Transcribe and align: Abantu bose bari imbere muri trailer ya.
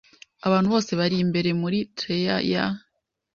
Abantu 0.47 0.67
bose 0.73 0.91
bari 0.99 1.15
imbere 1.23 1.49
muri 1.61 1.77
trailer 1.97 2.39
ya. 2.51 2.65